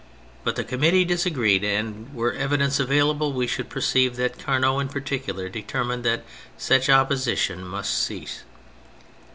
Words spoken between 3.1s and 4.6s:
we should perceive that